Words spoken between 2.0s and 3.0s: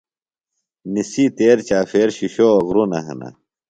شِشووہ غُرونہ